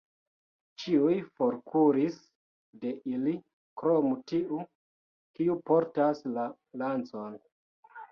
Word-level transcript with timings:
Ĉiuj 0.83 1.15
forkuris 1.39 2.15
de 2.85 2.93
ili 3.09 3.33
krom 3.81 4.07
tiu, 4.31 4.63
kiu 5.41 5.59
portas 5.69 6.23
la 6.39 6.47
lancon. 6.85 7.37